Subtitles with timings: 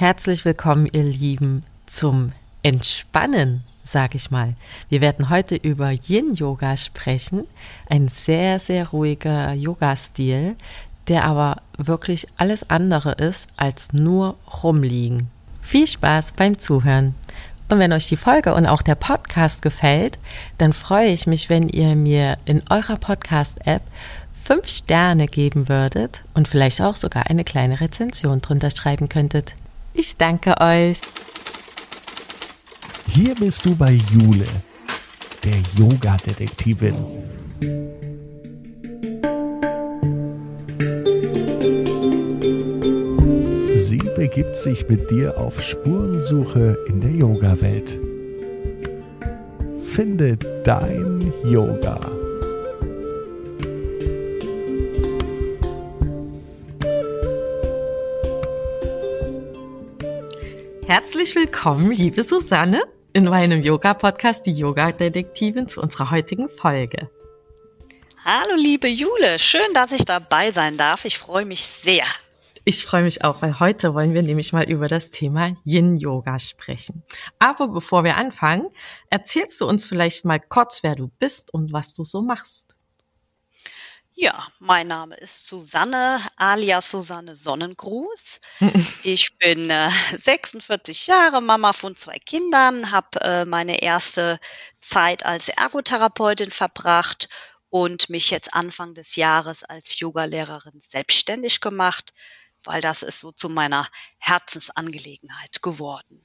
[0.00, 2.30] Herzlich willkommen, ihr Lieben, zum
[2.62, 4.54] Entspannen, sag ich mal.
[4.88, 7.48] Wir werden heute über Yin-Yoga sprechen,
[7.90, 10.54] ein sehr, sehr ruhiger Yoga-Stil,
[11.08, 15.30] der aber wirklich alles andere ist als nur rumliegen.
[15.62, 17.16] Viel Spaß beim Zuhören.
[17.68, 20.20] Und wenn euch die Folge und auch der Podcast gefällt,
[20.58, 23.82] dann freue ich mich, wenn ihr mir in eurer Podcast-App
[24.32, 29.54] fünf Sterne geben würdet und vielleicht auch sogar eine kleine Rezension drunter schreiben könntet.
[30.00, 31.00] Ich danke euch.
[33.08, 34.46] Hier bist du bei Jule,
[35.42, 36.94] der Yoga-Detektivin.
[43.76, 47.98] Sie begibt sich mit dir auf Spurensuche in der Yoga-Welt.
[49.82, 52.27] Finde dein Yoga.
[60.88, 67.10] Herzlich willkommen, liebe Susanne, in meinem Yoga-Podcast, die Yoga-Detektivin, zu unserer heutigen Folge.
[68.24, 71.04] Hallo, liebe Jule, schön, dass ich dabei sein darf.
[71.04, 72.06] Ich freue mich sehr.
[72.64, 77.02] Ich freue mich auch, weil heute wollen wir nämlich mal über das Thema Yin-Yoga sprechen.
[77.38, 78.70] Aber bevor wir anfangen,
[79.10, 82.77] erzählst du uns vielleicht mal kurz, wer du bist und was du so machst.
[84.20, 88.40] Ja, mein Name ist Susanne alias Susanne Sonnengruß.
[89.04, 94.40] Ich bin äh, 46 Jahre, Mama von zwei Kindern, habe äh, meine erste
[94.80, 97.28] Zeit als Ergotherapeutin verbracht
[97.70, 102.12] und mich jetzt Anfang des Jahres als Yogalehrerin selbstständig gemacht,
[102.64, 103.86] weil das ist so zu meiner
[104.18, 106.20] Herzensangelegenheit geworden.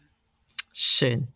[0.74, 1.28] Schön.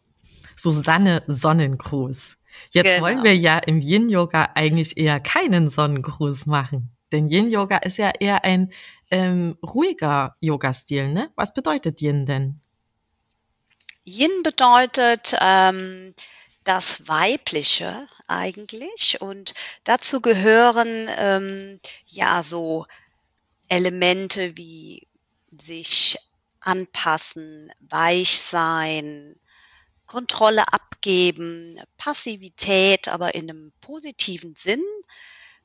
[0.56, 2.37] Susanne Sonnengruß.
[2.72, 3.02] Jetzt genau.
[3.06, 6.92] wollen wir ja im Yin-Yoga eigentlich eher keinen Sonnengruß machen.
[7.12, 8.72] Denn Yin-Yoga ist ja eher ein
[9.12, 11.32] ähm, ruhiger Yoga-Stil, ne?
[11.36, 12.60] Was bedeutet Yin denn?
[14.04, 16.14] Yin bedeutet ähm,
[16.64, 19.54] das Weibliche eigentlich und
[19.86, 22.86] dazu gehören ähm, ja so
[23.70, 25.08] Elemente wie
[25.50, 26.18] sich
[26.60, 29.36] anpassen, weich sein,
[30.08, 34.84] Kontrolle abgeben, Passivität, aber in einem positiven Sinn,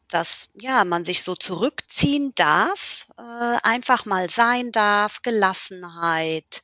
[0.09, 6.63] dass ja man sich so zurückziehen darf, äh, einfach mal sein darf, Gelassenheit,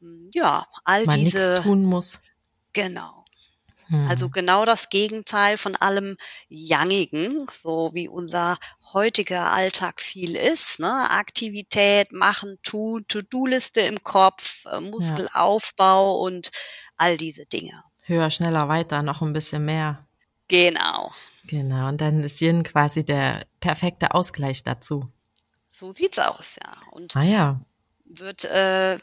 [0.00, 2.20] hm, ja all man diese tun muss.
[2.72, 3.24] Genau.
[4.08, 4.32] Also hm.
[4.32, 6.16] genau das Gegenteil von allem
[6.48, 8.56] Yangigen, so wie unser
[8.92, 10.80] heutiger Alltag viel ist.
[10.80, 11.10] Ne?
[11.10, 16.26] Aktivität, machen, tun, To-Do-Liste im Kopf, äh, Muskelaufbau ja.
[16.26, 16.50] und
[16.96, 17.82] all diese Dinge.
[18.02, 20.06] Höher, schneller, weiter, noch ein bisschen mehr.
[20.48, 21.12] Genau.
[21.46, 25.10] Genau, und dann ist Yin quasi der perfekte Ausgleich dazu.
[25.70, 26.76] So sieht's aus, ja.
[26.90, 27.60] Und ah, ja.
[28.04, 28.98] wird äh,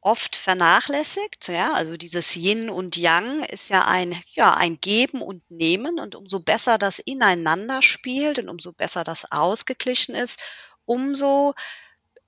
[0.00, 1.72] oft vernachlässigt, ja.
[1.72, 6.40] Also dieses Yin und Yang ist ja ein, ja, ein Geben und Nehmen und umso
[6.40, 10.40] besser das ineinander spielt und umso besser das ausgeglichen ist,
[10.84, 11.54] umso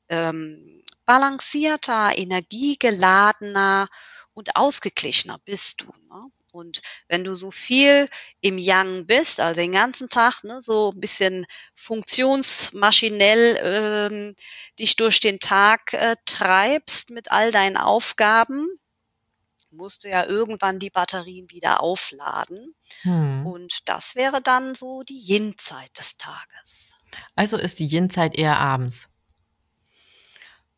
[0.08, 3.88] ähm, balancierter, energiegeladener
[4.34, 5.86] und ausgeglichener bist du.
[6.08, 6.30] Ne?
[6.52, 8.08] Und wenn du so viel
[8.40, 14.36] im Yang bist, also den ganzen Tag, ne, so ein bisschen funktionsmaschinell ähm,
[14.78, 18.68] dich durch den Tag äh, treibst mit all deinen Aufgaben,
[19.72, 22.76] musst du ja irgendwann die Batterien wieder aufladen.
[23.02, 23.44] Hm.
[23.44, 26.94] Und das wäre dann so die Yin-Zeit des Tages.
[27.34, 29.08] Also ist die Yin-Zeit eher abends?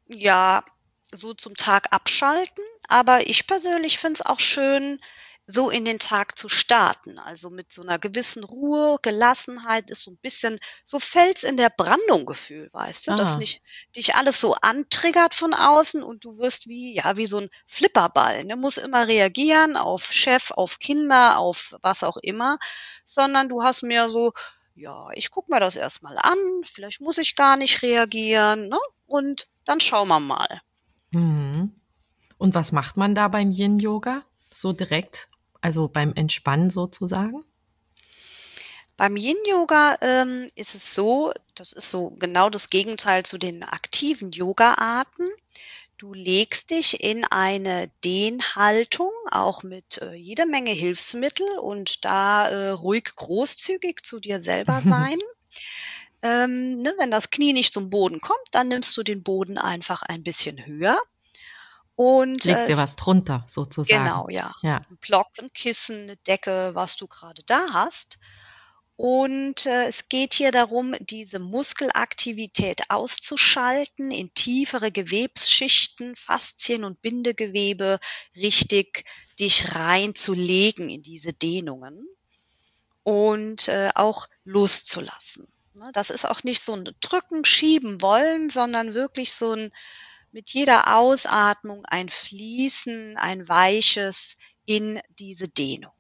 [0.09, 0.65] Ja,
[1.13, 2.65] so zum Tag abschalten.
[2.89, 5.01] Aber ich persönlich finde es auch schön,
[5.47, 7.19] so in den Tag zu starten.
[7.19, 11.71] Also mit so einer gewissen Ruhe, Gelassenheit ist so ein bisschen so Fels in der
[11.71, 13.15] Brandung Gefühl, weißt du, ah.
[13.15, 13.63] dass nicht
[13.95, 18.45] dich alles so antriggert von außen und du wirst wie, ja, wie so ein Flipperball.
[18.45, 18.57] Ne?
[18.57, 22.59] Muss immer reagieren auf Chef, auf Kinder, auf was auch immer,
[23.05, 24.33] sondern du hast mehr so,
[24.75, 28.79] ja, ich guck mir das erstmal an, vielleicht muss ich gar nicht reagieren, ne?
[29.07, 30.61] Und dann schauen wir mal.
[31.17, 31.73] Mhm.
[32.39, 34.23] Und was macht man da beim Yin-Yoga?
[34.53, 35.29] So direkt,
[35.61, 37.45] also beim Entspannen sozusagen?
[38.97, 44.33] Beim Yin-Yoga ähm, ist es so, das ist so genau das Gegenteil zu den aktiven
[44.33, 45.27] Yoga-Arten.
[45.99, 52.69] Du legst dich in eine Dehnhaltung, auch mit äh, jeder Menge Hilfsmittel und da äh,
[52.71, 55.19] ruhig großzügig zu dir selber sein.
[56.23, 60.03] Ähm, ne, wenn das Knie nicht zum Boden kommt, dann nimmst du den Boden einfach
[60.03, 60.99] ein bisschen höher.
[61.95, 64.05] Und legst äh, dir was drunter sozusagen.
[64.05, 64.53] Genau, ja.
[64.63, 64.77] ja.
[64.91, 68.19] Ein Block, ein Kissen, eine Decke, was du gerade da hast.
[68.97, 77.99] Und äh, es geht hier darum, diese Muskelaktivität auszuschalten, in tiefere Gewebsschichten, Faszien und Bindegewebe
[78.35, 79.05] richtig
[79.39, 82.09] dich reinzulegen in diese Dehnungen
[83.03, 85.47] und äh, auch loszulassen.
[85.79, 89.73] Ne, das ist auch nicht so ein Drücken, Schieben wollen, sondern wirklich so ein
[90.33, 95.93] mit jeder Ausatmung ein Fließen, ein weiches in diese Dehnung.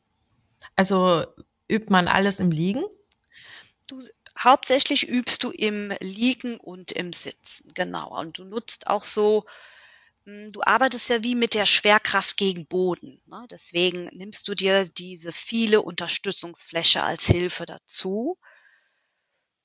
[0.76, 1.26] Also
[1.69, 2.84] übt man alles im Liegen?
[3.88, 4.02] Du,
[4.38, 8.19] hauptsächlich übst du im Liegen und im Sitzen, genau.
[8.19, 9.44] Und du nutzt auch so,
[10.25, 13.20] hm, du arbeitest ja wie mit der Schwerkraft gegen Boden.
[13.26, 13.46] Ne?
[13.50, 18.38] Deswegen nimmst du dir diese viele Unterstützungsfläche als Hilfe dazu.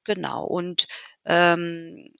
[0.03, 0.45] Genau.
[0.45, 0.87] Und
[1.25, 2.13] ähm,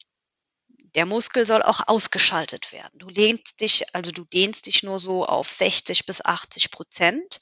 [0.96, 3.00] der Muskel soll auch ausgeschaltet werden.
[3.00, 7.40] Du lehnst dich, also du dehnst dich nur so auf 60 bis 80 Prozent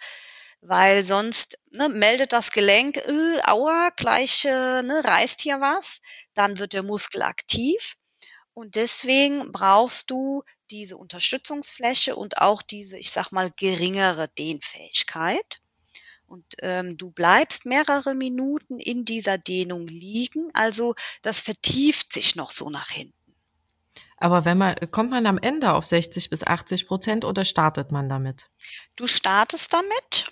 [0.62, 6.02] weil sonst ne, meldet das Gelenk, äh, aua, gleich äh, ne, reißt hier was,
[6.34, 7.96] dann wird der Muskel aktiv.
[8.54, 15.62] Und deswegen brauchst du diese Unterstützungsfläche und auch diese, ich sag mal, geringere Dehnfähigkeit.
[16.30, 22.52] Und ähm, du bleibst mehrere Minuten in dieser Dehnung liegen, also das vertieft sich noch
[22.52, 23.14] so nach hinten.
[24.18, 28.10] Aber wenn man, kommt man am Ende auf 60 bis 80 Prozent oder startet man
[28.10, 28.50] damit?
[28.98, 30.32] Du startest damit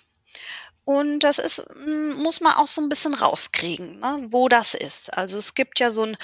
[0.84, 5.18] und das ist, hm, muss man auch so ein bisschen rauskriegen, ne, wo das ist.
[5.18, 6.18] Also es gibt ja so ein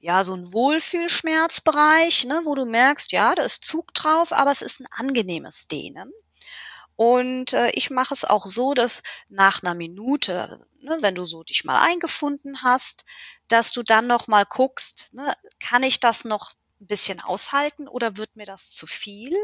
[0.00, 4.62] ja, so ein Wohlfühlschmerzbereich, ne, wo du merkst, ja, da ist Zug drauf, aber es
[4.62, 6.10] ist ein angenehmes Dehnen.
[7.00, 11.42] Und äh, ich mache es auch so, dass nach einer Minute, ne, wenn du so
[11.42, 13.06] dich mal eingefunden hast,
[13.48, 18.18] dass du dann noch mal guckst, ne, kann ich das noch ein bisschen aushalten oder
[18.18, 19.34] wird mir das zu viel?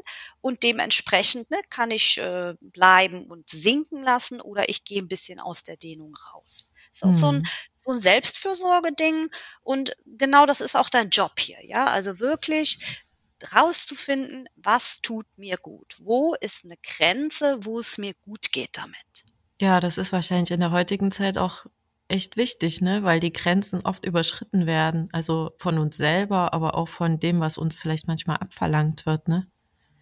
[0.42, 5.40] Und dementsprechend ne, kann ich äh, bleiben und sinken lassen oder ich gehe ein bisschen
[5.40, 6.72] aus der Dehnung raus.
[6.92, 7.12] ist auch mhm.
[7.14, 7.48] so ein, mhm.
[7.74, 9.30] so ein Selbstfürsorge-Ding
[9.62, 11.86] und genau das ist auch dein Job hier, ja.
[11.86, 13.05] Also wirklich
[13.54, 15.96] rauszufinden, was tut mir gut?
[16.02, 19.24] Wo ist eine Grenze, wo es mir gut geht damit?
[19.60, 21.66] Ja, das ist wahrscheinlich in der heutigen Zeit auch
[22.08, 23.02] echt wichtig, ne?
[23.02, 25.08] Weil die Grenzen oft überschritten werden.
[25.12, 29.46] Also von uns selber, aber auch von dem, was uns vielleicht manchmal abverlangt wird, ne?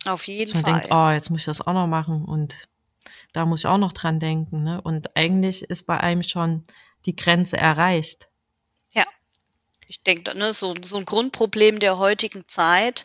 [0.06, 0.80] Auf jeden Dass man Fall.
[0.80, 2.68] denkt, oh, jetzt muss ich das auch noch machen und
[3.32, 4.80] da muss ich auch noch dran denken, ne?
[4.80, 6.64] Und eigentlich ist bei einem schon
[7.06, 8.28] die Grenze erreicht.
[9.94, 13.04] Ich denke, ne, so, so ein Grundproblem der heutigen Zeit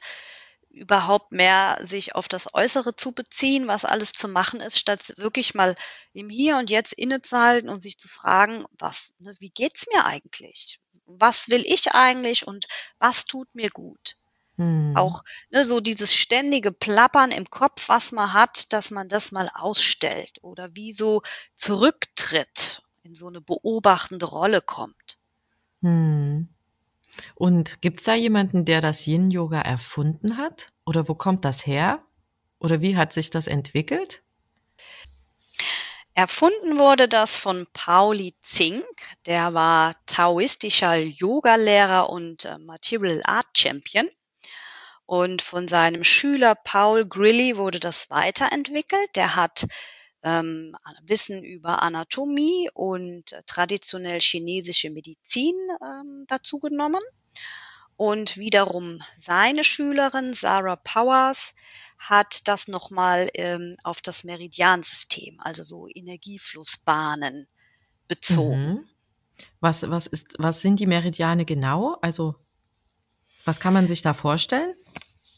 [0.71, 5.53] überhaupt mehr sich auf das Äußere zu beziehen, was alles zu machen ist, statt wirklich
[5.53, 5.75] mal
[6.13, 10.79] im Hier und Jetzt innezuhalten und sich zu fragen, was, ne, wie geht's mir eigentlich?
[11.05, 12.65] Was will ich eigentlich und
[12.97, 14.15] was tut mir gut?
[14.57, 14.97] Hm.
[14.97, 19.51] Auch ne, so dieses ständige Plappern im Kopf, was man hat, dass man das mal
[19.53, 21.21] ausstellt oder wie so
[21.55, 25.19] zurücktritt, in so eine beobachtende Rolle kommt.
[25.83, 26.49] Hm.
[27.35, 30.71] Und gibt's da jemanden, der das Yin-Yoga erfunden hat?
[30.85, 32.03] Oder wo kommt das her?
[32.59, 34.21] Oder wie hat sich das entwickelt?
[36.13, 38.83] Erfunden wurde das von Pauli Zink.
[39.25, 44.09] Der war taoistischer Yogalehrer und äh, Material Art Champion.
[45.05, 49.15] Und von seinem Schüler Paul Grilly wurde das weiterentwickelt.
[49.15, 49.65] Der hat
[50.23, 57.01] ähm, Wissen über Anatomie und äh, traditionell chinesische Medizin ähm, dazu genommen.
[57.95, 61.53] Und wiederum seine Schülerin Sarah Powers
[61.97, 67.47] hat das nochmal ähm, auf das Meridiansystem, also so Energieflussbahnen
[68.07, 68.67] bezogen.
[68.67, 68.85] Mhm.
[69.59, 71.97] Was, was, ist, was sind die Meridiane genau?
[72.01, 72.35] Also
[73.45, 74.75] was kann man sich da vorstellen?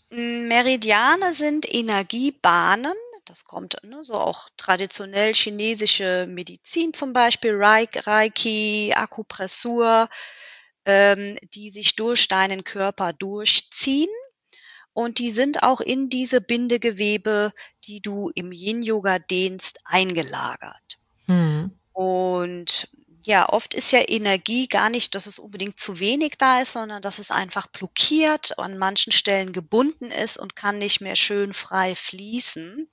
[0.09, 2.93] Meridiane sind Energiebahnen,
[3.25, 10.09] das kommt ne, so auch traditionell chinesische Medizin zum Beispiel, Reiki, Akupressur,
[10.85, 14.09] ähm, die sich durch deinen Körper durchziehen.
[14.93, 17.53] Und die sind auch in diese Bindegewebe,
[17.85, 20.97] die du im Yin-Yoga dehnst, eingelagert.
[21.27, 21.71] Mhm.
[21.93, 22.89] Und
[23.23, 27.01] ja, oft ist ja Energie gar nicht, dass es unbedingt zu wenig da ist, sondern
[27.01, 31.95] dass es einfach blockiert, an manchen Stellen gebunden ist und kann nicht mehr schön frei
[31.95, 32.89] fließen.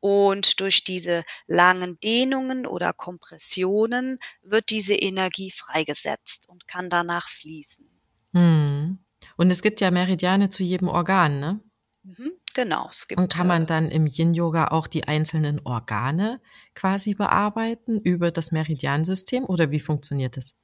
[0.00, 7.88] Und durch diese langen Dehnungen oder Kompressionen wird diese Energie freigesetzt und kann danach fließen.
[8.32, 8.98] Hm.
[9.36, 11.60] Und es gibt ja Meridiane zu jedem Organ, ne?
[12.02, 12.88] Mhm, genau.
[12.90, 16.40] Es gibt, und kann man äh, dann im Yin-Yoga auch die einzelnen Organe
[16.74, 20.54] quasi bearbeiten über das Meridiansystem oder wie funktioniert das?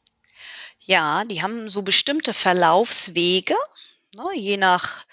[0.78, 3.54] Ja, die haben so bestimmte Verlaufswege,
[4.14, 5.04] ne, je nach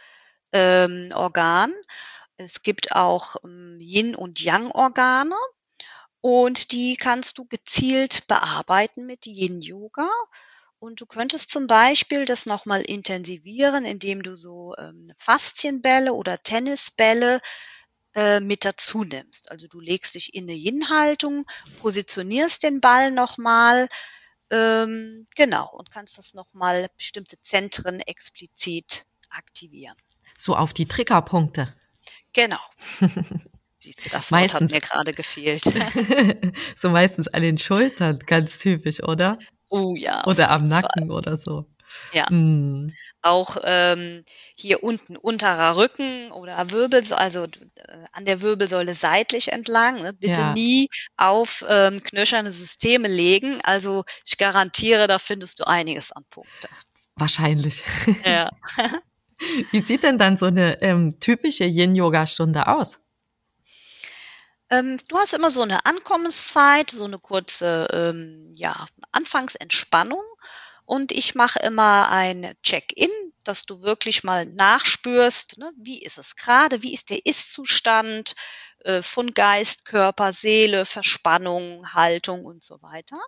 [0.53, 1.73] ähm, Organ.
[2.37, 5.35] Es gibt auch ähm, Yin- und Yang-Organe.
[6.21, 10.09] Und die kannst du gezielt bearbeiten mit Yin-Yoga.
[10.79, 17.41] Und du könntest zum Beispiel das nochmal intensivieren, indem du so ähm, Faszienbälle oder Tennisbälle
[18.13, 19.49] äh, mit dazu nimmst.
[19.49, 21.45] Also du legst dich in eine Yin-Haltung,
[21.79, 23.87] positionierst den Ball nochmal,
[24.49, 29.97] ähm, genau, und kannst das nochmal bestimmte Zentren explizit aktivieren.
[30.37, 31.75] So auf die Triggerpunkte.
[32.33, 32.59] Genau.
[33.79, 35.63] Siehst du, das Wort hat mir gerade gefehlt.
[36.75, 39.37] so meistens an den Schultern, ganz typisch, oder?
[39.69, 40.25] Oh ja.
[40.25, 41.17] Oder am Nacken Fall.
[41.17, 41.65] oder so.
[42.13, 42.29] Ja.
[42.29, 42.91] Mm.
[43.21, 44.23] Auch ähm,
[44.55, 47.49] hier unten unterer Rücken oder Wirbel, also äh,
[48.11, 50.01] an der Wirbelsäule seitlich entlang.
[50.01, 50.13] Ne?
[50.13, 50.53] Bitte ja.
[50.53, 53.59] nie auf ähm, knöcherne Systeme legen.
[53.63, 56.69] Also ich garantiere, da findest du einiges an Punkte.
[57.15, 57.83] Wahrscheinlich.
[58.25, 58.51] Ja.
[59.71, 62.99] Wie sieht denn dann so eine ähm, typische Yin-Yoga-Stunde aus?
[64.69, 70.23] Ähm, du hast immer so eine Ankommenszeit, so eine kurze ähm, ja, Anfangsentspannung.
[70.85, 73.09] Und ich mache immer ein Check-in,
[73.43, 78.35] dass du wirklich mal nachspürst, ne, wie ist es gerade, wie ist der Ist-Zustand
[78.85, 83.19] äh, von Geist, Körper, Seele, Verspannung, Haltung und so weiter.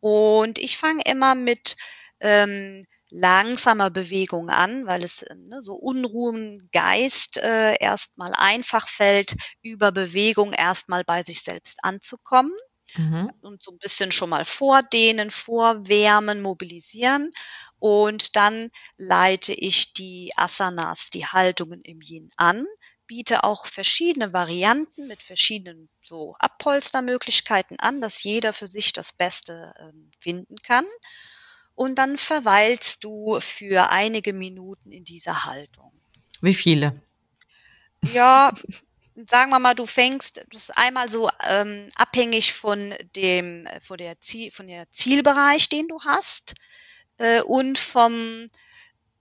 [0.00, 1.76] Und ich fange immer mit
[2.20, 9.92] ähm, langsamer Bewegung an, weil es ne, so Unruhen Geist äh, erstmal einfach fällt, über
[9.92, 12.52] Bewegung erstmal bei sich selbst anzukommen.
[12.96, 13.32] Mhm.
[13.42, 17.30] Und so ein bisschen schon mal vordehnen, vorwärmen, mobilisieren.
[17.78, 22.66] Und dann leite ich die Asanas, die Haltungen im Yin an,
[23.06, 29.74] biete auch verschiedene Varianten mit verschiedenen so Abpolstermöglichkeiten an, dass jeder für sich das Beste
[29.78, 30.86] äh, finden kann.
[31.76, 35.92] Und dann verweilst du für einige Minuten in dieser Haltung.
[36.40, 37.00] Wie viele?
[38.02, 38.52] Ja,
[39.28, 44.18] sagen wir mal, du fängst, das ist einmal so ähm, abhängig von dem, von der,
[44.20, 46.54] Ziel, von der Zielbereich, den du hast
[47.18, 48.48] äh, und vom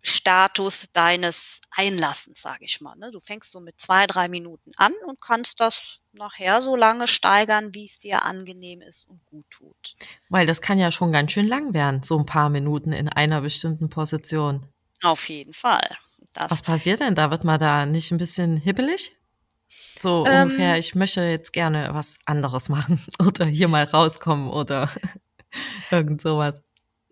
[0.01, 2.95] Status deines Einlassens, sage ich mal.
[2.95, 3.11] Ne?
[3.11, 7.73] Du fängst so mit zwei, drei Minuten an und kannst das nachher so lange steigern,
[7.73, 9.95] wie es dir angenehm ist und gut tut.
[10.29, 13.41] Weil das kann ja schon ganz schön lang werden, so ein paar Minuten in einer
[13.41, 14.65] bestimmten Position.
[15.01, 15.97] Auf jeden Fall.
[16.33, 17.31] Das Was passiert denn da?
[17.31, 19.15] Wird man da nicht ein bisschen hibbelig?
[20.01, 24.89] So ähm, ungefähr, ich möchte jetzt gerne was anderes machen oder hier mal rauskommen oder
[25.91, 26.61] irgend sowas.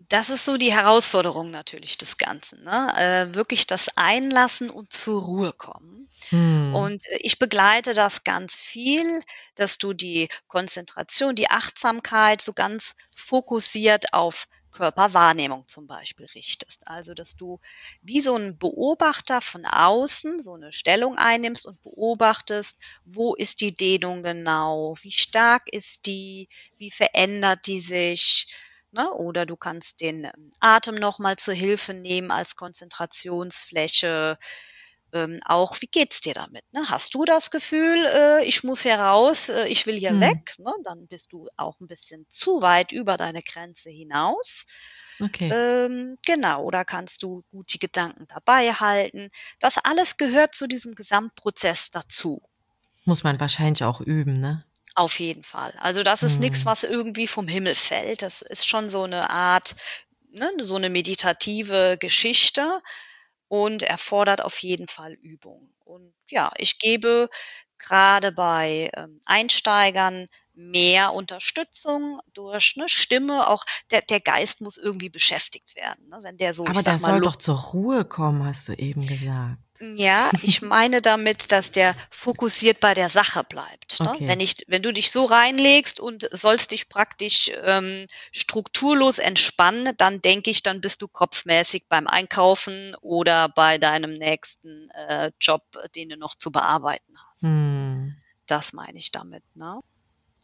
[0.08, 2.62] Das ist so die Herausforderung natürlich des Ganzen.
[2.62, 2.92] Ne?
[2.96, 6.08] Äh, wirklich das Einlassen und zur Ruhe kommen.
[6.30, 6.74] Hm.
[6.74, 9.20] Und äh, ich begleite das ganz viel,
[9.54, 16.88] dass du die Konzentration, die Achtsamkeit so ganz fokussiert auf Körperwahrnehmung zum Beispiel richtest.
[16.88, 17.60] Also, dass du
[18.02, 23.72] wie so ein Beobachter von außen so eine Stellung einnimmst und beobachtest, wo ist die
[23.72, 28.48] Dehnung genau, wie stark ist die, wie verändert die sich.
[28.90, 29.10] Ne?
[29.12, 34.38] Oder du kannst den ähm, Atem nochmal zur Hilfe nehmen als Konzentrationsfläche
[35.14, 36.64] ähm, auch, wie geht's dir damit?
[36.72, 36.82] Ne?
[36.90, 40.20] Hast du das Gefühl, äh, ich muss hier raus, äh, ich will hier hm.
[40.20, 40.54] weg?
[40.58, 40.72] Ne?
[40.82, 44.66] Dann bist du auch ein bisschen zu weit über deine Grenze hinaus.
[45.20, 45.48] Okay.
[45.52, 49.30] Ähm, genau, oder kannst du gut die Gedanken dabei halten?
[49.60, 52.42] Das alles gehört zu diesem Gesamtprozess dazu.
[53.04, 54.64] Muss man wahrscheinlich auch üben, ne?
[54.96, 55.72] Auf jeden Fall.
[55.78, 56.40] Also das ist hm.
[56.40, 58.22] nichts, was irgendwie vom Himmel fällt.
[58.22, 59.76] Das ist schon so eine Art,
[60.32, 62.80] ne, so eine meditative Geschichte
[63.62, 65.72] und erfordert auf jeden Fall Übung.
[65.84, 67.28] Und ja, ich gebe
[67.78, 73.48] gerade bei ähm, Einsteigern mehr Unterstützung durch eine Stimme.
[73.48, 76.08] Auch der, der Geist muss irgendwie beschäftigt werden.
[76.08, 76.18] Ne?
[76.22, 79.58] Wenn der so, Aber der soll doch zur Ruhe kommen, hast du eben gesagt.
[79.80, 84.00] Ja, ich meine damit, dass der fokussiert bei der Sache bleibt.
[84.00, 84.10] Ne?
[84.10, 84.28] Okay.
[84.28, 90.20] Wenn, ich, wenn du dich so reinlegst und sollst dich praktisch ähm, strukturlos entspannen, dann
[90.20, 95.64] denke ich, dann bist du kopfmäßig beim Einkaufen oder bei deinem nächsten äh, Job,
[95.96, 97.50] den du noch zu bearbeiten hast.
[97.50, 98.16] Hm.
[98.46, 99.42] Das meine ich damit.
[99.54, 99.80] Ne?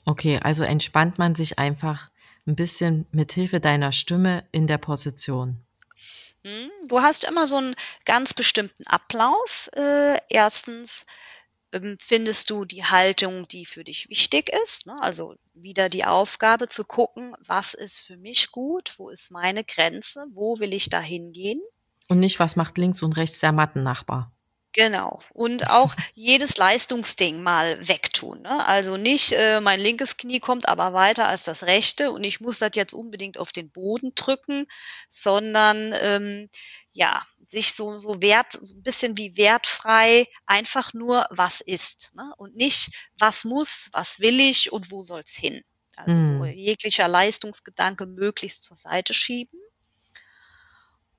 [0.06, 2.10] Okay, also entspannt man sich einfach
[2.46, 5.58] ein bisschen mit Hilfe deiner Stimme in der Position.
[6.44, 7.74] Hm, du hast immer so einen
[8.06, 9.68] ganz bestimmten Ablauf.
[9.74, 11.04] Äh, erstens
[11.72, 14.86] ähm, findest du die Haltung, die für dich wichtig ist.
[14.86, 14.96] Ne?
[15.00, 20.26] Also wieder die Aufgabe zu gucken, was ist für mich gut, wo ist meine Grenze,
[20.32, 21.60] wo will ich da hingehen.
[22.08, 24.32] Und nicht, was macht links und rechts der Mattennachbar.
[24.72, 25.18] Genau.
[25.32, 28.42] Und auch jedes Leistungsding mal wegtun.
[28.42, 28.64] Ne?
[28.66, 32.58] Also nicht, äh, mein linkes Knie kommt aber weiter als das rechte und ich muss
[32.60, 34.66] das jetzt unbedingt auf den Boden drücken,
[35.08, 36.48] sondern ähm,
[36.92, 42.12] ja, sich so, so wert, so ein bisschen wie wertfrei einfach nur, was ist.
[42.14, 42.32] Ne?
[42.36, 45.62] Und nicht, was muss, was will ich und wo soll's hin.
[45.96, 46.44] Also so Mhm.
[46.44, 49.58] jeglicher Leistungsgedanke möglichst zur Seite schieben.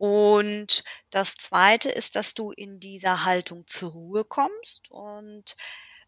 [0.02, 5.56] Und das Zweite ist, dass du in dieser Haltung zur Ruhe kommst und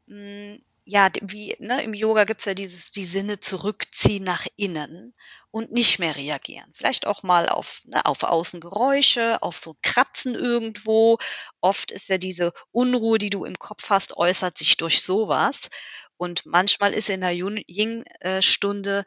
[0.08, 5.14] mh, ja, d- wie ne, im Yoga gibt's ja dieses die Sinne zurückziehen nach innen
[5.52, 6.70] und nicht mehr reagieren.
[6.74, 11.20] Vielleicht auch mal auf, ne, auf Außengeräusche, auf so Kratzen irgendwo.
[11.62, 15.70] Oft ist ja diese Unruhe, die du im Kopf hast, äußert sich durch sowas.
[16.18, 19.06] Und manchmal ist in der Yin-Stunde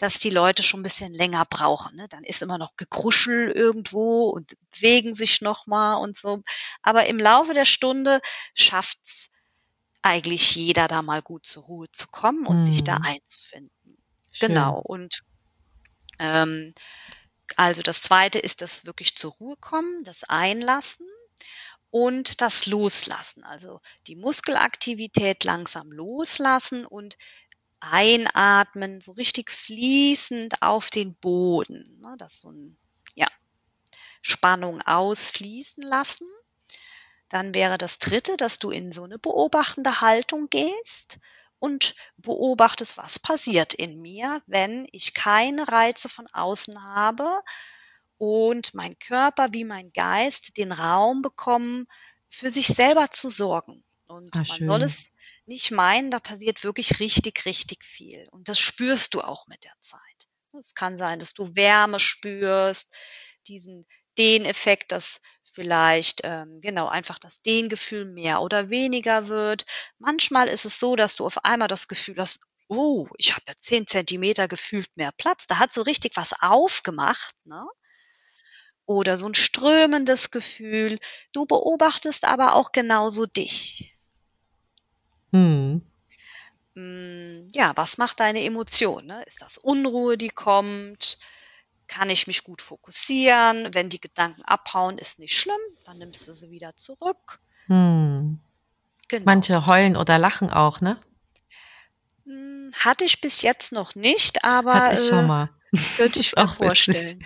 [0.00, 1.94] dass die Leute schon ein bisschen länger brauchen.
[1.96, 2.06] Ne?
[2.08, 6.42] Dann ist immer noch Gekruschel irgendwo und bewegen sich noch mal und so.
[6.80, 8.22] Aber im Laufe der Stunde
[8.54, 9.30] schafft's
[10.00, 13.04] eigentlich jeder, da mal gut zur Ruhe zu kommen und sich da Mhm.
[13.04, 13.98] einzufinden.
[14.34, 14.48] Schön.
[14.48, 14.78] Genau.
[14.78, 15.20] Und
[16.18, 16.74] ähm,
[17.56, 21.06] also das Zweite ist das wirklich zur Ruhe kommen, das Einlassen
[21.90, 23.44] und das Loslassen.
[23.44, 27.18] Also die Muskelaktivität langsam loslassen und
[27.80, 31.98] einatmen, so richtig fließend auf den Boden.
[32.00, 32.16] Ne?
[32.18, 32.78] Das so ein,
[33.14, 33.28] ja,
[34.22, 36.26] Spannung ausfließen lassen.
[37.28, 41.18] Dann wäre das dritte, dass du in so eine beobachtende Haltung gehst
[41.58, 47.40] und beobachtest, was passiert in mir, wenn ich keine Reize von außen habe
[48.18, 51.86] und mein Körper wie mein Geist den Raum bekommen,
[52.28, 53.84] für sich selber zu sorgen.
[54.06, 54.82] Und Ah, man soll schön.
[54.82, 55.12] es
[55.50, 58.28] nicht meinen, da passiert wirklich richtig, richtig viel.
[58.30, 60.00] Und das spürst du auch mit der Zeit.
[60.56, 62.94] Es kann sein, dass du Wärme spürst,
[63.48, 63.84] diesen
[64.16, 65.20] Dehneffekt, dass
[65.52, 69.64] vielleicht ähm, genau einfach das Dehngefühl mehr oder weniger wird.
[69.98, 73.54] Manchmal ist es so, dass du auf einmal das Gefühl hast, oh, ich habe ja
[73.56, 75.48] zehn Zentimeter gefühlt mehr Platz.
[75.48, 77.66] Da hat so richtig was aufgemacht, ne?
[78.86, 81.00] Oder so ein strömendes Gefühl.
[81.32, 83.96] Du beobachtest aber auch genauso dich.
[85.32, 85.82] Mhm.
[86.74, 89.22] Hm, ja, was macht deine Emotion, ne?
[89.24, 91.18] Ist das Unruhe, die kommt?
[91.88, 93.74] Kann ich mich gut fokussieren?
[93.74, 97.40] Wenn die Gedanken abhauen, ist nicht schlimm, dann nimmst du sie wieder zurück.
[97.66, 98.40] Hm.
[99.08, 99.24] Genau.
[99.24, 101.00] Manche heulen oder lachen auch, ne?
[102.24, 105.50] Hm, hatte ich bis jetzt noch nicht, aber Hatte ich schon äh, mal.
[105.96, 106.66] Könnte ich mir auch witzig.
[106.66, 107.24] vorstellen.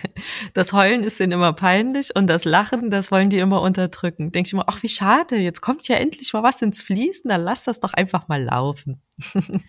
[0.53, 4.31] Das Heulen ist denen immer peinlich und das Lachen, das wollen die immer unterdrücken.
[4.31, 7.43] Denke ich immer, ach wie schade, jetzt kommt ja endlich mal was ins Fließen, dann
[7.43, 9.01] lass das doch einfach mal laufen.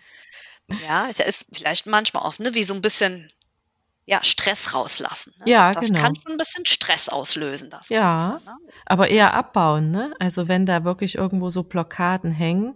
[0.85, 3.27] Ja, es ist vielleicht manchmal auch, ne, wie so ein bisschen,
[4.05, 5.33] ja, Stress rauslassen.
[5.39, 5.49] Ne?
[5.51, 6.01] Ja, das genau.
[6.01, 8.27] kann schon ein bisschen Stress auslösen, das Ja.
[8.27, 8.45] Ganze.
[8.45, 8.57] Ne?
[8.85, 10.13] Aber eher abbauen, ne?
[10.19, 12.75] Also wenn da wirklich irgendwo so Blockaden hängen,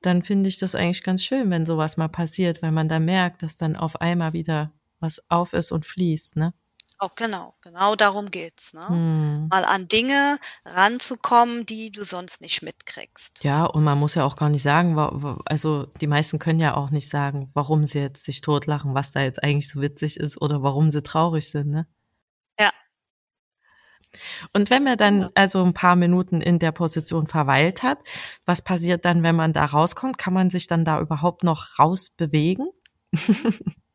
[0.00, 3.42] dann finde ich das eigentlich ganz schön, wenn sowas mal passiert, weil man da merkt,
[3.42, 4.72] dass dann auf einmal wieder
[5.06, 6.52] was auf ist und fließt, ne?
[6.98, 8.72] Auch genau, genau darum geht's.
[8.72, 8.88] Ne?
[8.88, 9.48] Hm.
[9.48, 13.44] Mal an Dinge ranzukommen, die du sonst nicht mitkriegst.
[13.44, 14.96] Ja, und man muss ja auch gar nicht sagen,
[15.44, 19.20] also die meisten können ja auch nicht sagen, warum sie jetzt sich totlachen, was da
[19.20, 21.86] jetzt eigentlich so witzig ist oder warum sie traurig sind, ne?
[22.58, 22.70] Ja.
[24.54, 27.98] Und wenn man dann also ein paar Minuten in der Position verweilt hat,
[28.46, 30.16] was passiert dann, wenn man da rauskommt?
[30.16, 32.70] Kann man sich dann da überhaupt noch rausbewegen?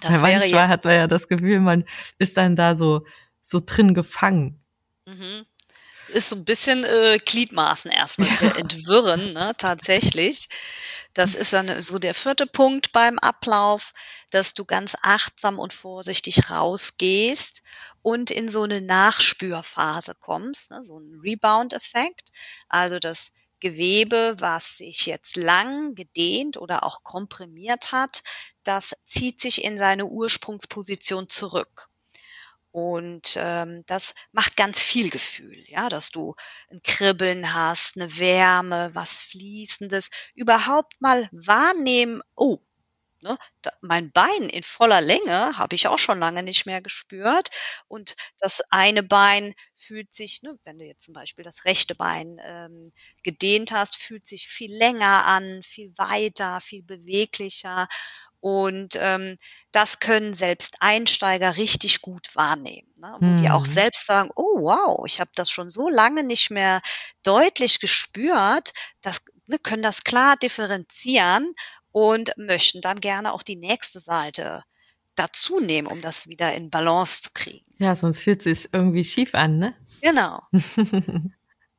[0.00, 1.84] Das Weil manchmal ja, hat man ja das Gefühl, man
[2.18, 3.04] ist dann da so,
[3.40, 4.60] so drin gefangen.
[5.06, 5.42] mhm.
[6.08, 10.48] ist so ein bisschen äh, Gliedmaßen erstmal wieder entwirren, ne, tatsächlich.
[11.14, 13.92] Das ist dann so der vierte Punkt beim Ablauf,
[14.30, 17.62] dass du ganz achtsam und vorsichtig rausgehst
[18.02, 22.30] und in so eine Nachspürphase kommst, ne, so ein Rebound-Effekt.
[22.68, 28.22] Also das Gewebe, was sich jetzt lang gedehnt oder auch komprimiert hat,
[28.64, 31.88] das zieht sich in seine Ursprungsposition zurück.
[32.76, 36.34] Und ähm, das macht ganz viel Gefühl, ja, dass du
[36.70, 42.58] ein Kribbeln hast, eine Wärme, was Fließendes, überhaupt mal wahrnehmen, oh,
[43.26, 47.50] ne, da, mein Bein in voller Länge habe ich auch schon lange nicht mehr gespürt.
[47.88, 52.40] Und das eine Bein fühlt sich, ne, wenn du jetzt zum Beispiel das rechte Bein
[52.44, 57.88] ähm, gedehnt hast, fühlt sich viel länger an, viel weiter, viel beweglicher.
[58.40, 59.38] Und ähm,
[59.72, 63.18] das können selbst Einsteiger richtig gut wahrnehmen, ne?
[63.24, 63.66] wo die auch Hm.
[63.66, 66.80] selbst sagen, oh wow, ich habe das schon so lange nicht mehr
[67.24, 71.54] deutlich gespürt, das, ne, können das klar differenzieren
[71.96, 74.62] und möchten dann gerne auch die nächste Seite
[75.14, 77.64] dazu nehmen, um das wieder in Balance zu kriegen.
[77.78, 79.74] Ja, sonst fühlt es sich irgendwie schief an, ne?
[80.02, 80.42] Genau.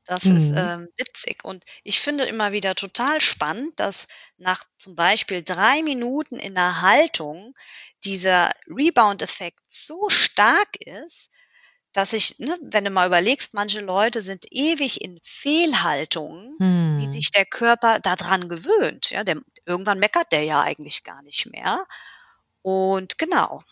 [0.10, 0.38] Das mhm.
[0.38, 1.44] ist ähm, witzig.
[1.44, 6.82] Und ich finde immer wieder total spannend, dass nach zum Beispiel drei Minuten in der
[6.82, 7.54] Haltung
[8.06, 11.30] dieser Rebound-Effekt so stark ist,
[11.98, 17.00] dass ich, ne, wenn du mal überlegst, manche Leute sind ewig in Fehlhaltungen, hm.
[17.00, 19.10] wie sich der Körper daran gewöhnt.
[19.10, 21.84] Ja, der, irgendwann meckert der ja eigentlich gar nicht mehr.
[22.62, 23.64] Und genau,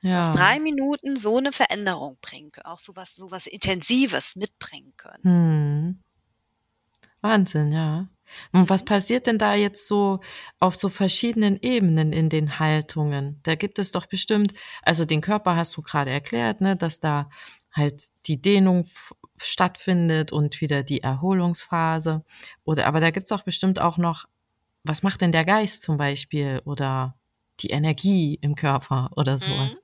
[0.00, 0.12] ja.
[0.12, 4.92] dass drei Minuten so eine Veränderung bringen können, auch so was, so was Intensives mitbringen
[4.96, 5.24] können.
[5.24, 6.02] Hm.
[7.20, 8.06] Wahnsinn, ja.
[8.52, 10.20] Und was passiert denn da jetzt so
[10.58, 13.40] auf so verschiedenen Ebenen in den Haltungen?
[13.42, 17.28] Da gibt es doch bestimmt, also den Körper hast du gerade erklärt, ne, dass da
[17.72, 18.88] halt die Dehnung
[19.36, 22.24] stattfindet und wieder die Erholungsphase.
[22.64, 24.26] Oder aber da gibt's auch bestimmt auch noch,
[24.82, 27.16] was macht denn der Geist zum Beispiel oder
[27.60, 29.74] die Energie im Körper oder sowas?
[29.74, 29.78] Mhm.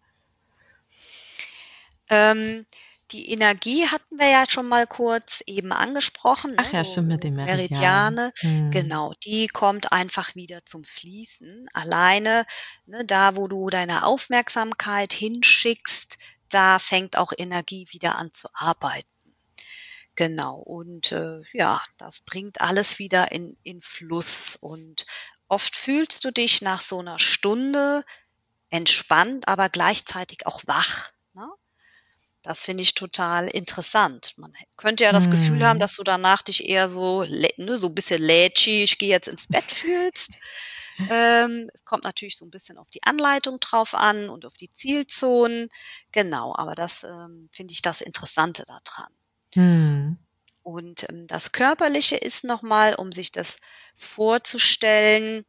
[2.08, 2.66] Ähm,
[3.12, 6.52] die Energie hatten wir ja schon mal kurz eben angesprochen.
[6.52, 6.58] Ne?
[6.58, 8.32] Ach ja, so stimmt mit dem Meridiane.
[8.32, 8.32] Meridiane.
[8.40, 8.70] Hm.
[8.70, 11.66] Genau, die kommt einfach wieder zum Fließen.
[11.72, 12.46] Alleine,
[12.86, 19.08] ne, da wo du deine Aufmerksamkeit hinschickst, da fängt auch Energie wieder an zu arbeiten.
[20.16, 24.56] Genau, und äh, ja, das bringt alles wieder in, in Fluss.
[24.56, 25.04] Und
[25.46, 28.04] oft fühlst du dich nach so einer Stunde
[28.70, 31.12] entspannt, aber gleichzeitig auch wach.
[32.46, 34.34] Das finde ich total interessant.
[34.36, 35.32] Man könnte ja das hm.
[35.32, 35.80] Gefühl haben, hm.
[35.80, 39.48] dass du danach dich eher so, ne, so ein bisschen lätschig, ich gehe jetzt ins
[39.48, 40.38] Bett fühlst.
[41.10, 44.70] Ähm, es kommt natürlich so ein bisschen auf die Anleitung drauf an und auf die
[44.70, 45.68] Zielzonen.
[46.12, 49.12] Genau, aber das ähm, finde ich das Interessante daran.
[49.54, 50.16] Hm.
[50.62, 53.56] Und ähm, das Körperliche ist nochmal, um sich das
[53.92, 55.44] vorzustellen,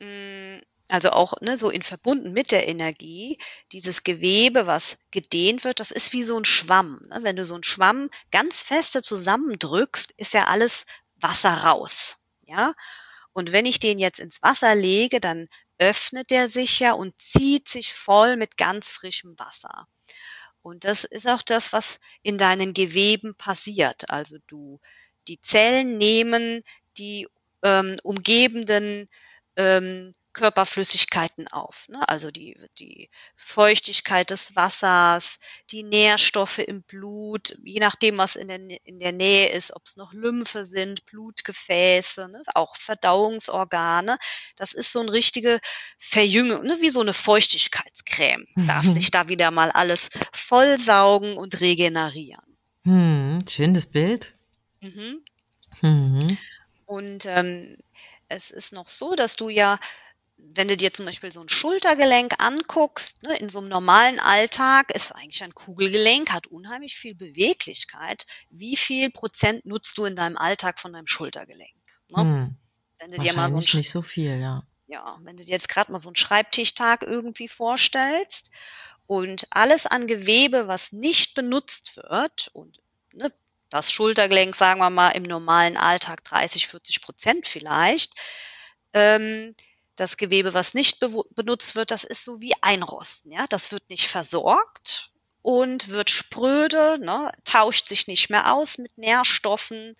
[0.00, 3.38] mh, hm, also auch ne, so in verbunden mit der Energie,
[3.72, 7.06] dieses Gewebe, was gedehnt wird, das ist wie so ein Schwamm.
[7.08, 7.20] Ne?
[7.22, 12.16] Wenn du so einen Schwamm ganz feste zusammendrückst, ist ja alles Wasser raus.
[12.46, 12.74] Ja?
[13.32, 15.48] Und wenn ich den jetzt ins Wasser lege, dann
[15.78, 19.86] öffnet der sich ja und zieht sich voll mit ganz frischem Wasser.
[20.62, 24.10] Und das ist auch das, was in deinen Geweben passiert.
[24.10, 24.80] Also du,
[25.28, 26.64] die Zellen nehmen
[26.96, 27.28] die
[27.62, 29.08] ähm, umgebenden
[29.56, 31.88] ähm, Körperflüssigkeiten auf.
[31.88, 32.06] Ne?
[32.08, 35.38] Also die, die Feuchtigkeit des Wassers,
[35.70, 39.96] die Nährstoffe im Blut, je nachdem, was in der, in der Nähe ist, ob es
[39.96, 42.42] noch Lymphe sind, Blutgefäße, ne?
[42.54, 44.16] auch Verdauungsorgane.
[44.56, 45.60] Das ist so eine richtige
[45.98, 46.76] Verjüngung, ne?
[46.80, 48.44] wie so eine Feuchtigkeitscreme.
[48.66, 52.56] Darf sich da wieder mal alles vollsaugen und regenerieren.
[52.84, 54.34] Hm, schönes Bild.
[54.80, 55.24] Mhm.
[55.82, 56.38] Mhm.
[56.86, 57.76] Und ähm,
[58.28, 59.78] es ist noch so, dass du ja
[60.38, 64.90] wenn du dir zum Beispiel so ein Schultergelenk anguckst, ne, in so einem normalen Alltag
[64.94, 68.26] ist eigentlich ein Kugelgelenk, hat unheimlich viel Beweglichkeit.
[68.50, 71.74] Wie viel Prozent nutzt du in deinem Alltag von deinem Schultergelenk?
[72.08, 72.20] Ne?
[72.20, 72.56] Hm.
[72.98, 74.62] Wenn du dir mal so ein, nicht so viel, ja.
[74.86, 78.50] Ja, wenn du dir jetzt gerade mal so einen Schreibtischtag irgendwie vorstellst
[79.06, 82.80] und alles an Gewebe, was nicht benutzt wird und
[83.12, 83.32] ne,
[83.70, 88.14] das Schultergelenk, sagen wir mal, im normalen Alltag 30, 40 Prozent vielleicht,
[88.94, 89.54] ähm,
[90.00, 93.32] das Gewebe, was nicht be benutzt wird, das ist so wie Einrosten.
[93.32, 93.46] Ja?
[93.48, 97.30] Das wird nicht versorgt und wird spröde, ne?
[97.44, 99.94] tauscht sich nicht mehr aus mit Nährstoffen